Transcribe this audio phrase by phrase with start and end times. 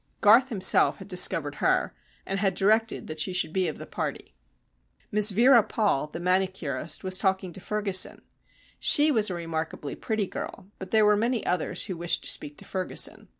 [0.19, 1.93] Garth himself had discovered her,
[2.25, 4.33] and had directed that she should be of the party.
[5.11, 8.25] Miss Vera Paul, the manicurist, was talking to Ferguson.
[8.79, 12.57] She was a remarkably pretty girl, but there were many others who wished to speak
[12.57, 13.29] to Ferguson.